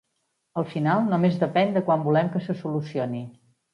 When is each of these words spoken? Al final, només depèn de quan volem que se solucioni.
Al 0.61 0.65
final, 0.69 1.03
només 1.11 1.37
depèn 1.43 1.75
de 1.75 1.83
quan 1.91 2.07
volem 2.07 2.33
que 2.37 2.45
se 2.47 2.57
solucioni. 2.63 3.23